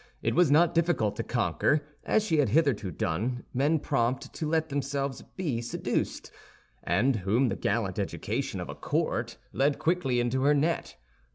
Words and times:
It 0.23 0.33
was 0.33 0.49
not 0.49 0.73
difficult 0.73 1.15
to 1.17 1.23
conquer, 1.23 1.83
as 2.05 2.23
she 2.23 2.37
had 2.39 2.49
hitherto 2.49 2.89
done, 2.89 3.43
men 3.53 3.77
prompt 3.77 4.33
to 4.33 4.49
let 4.49 4.69
themselves 4.69 5.21
be 5.21 5.61
seduced, 5.61 6.31
and 6.81 7.17
whom 7.17 7.49
the 7.49 7.55
gallant 7.55 7.99
education 7.99 8.59
of 8.59 8.67
a 8.67 8.73
court 8.73 9.37
led 9.53 9.77
quickly 9.77 10.19
into 10.19 10.41
her 10.41 10.55
net. 10.55 10.95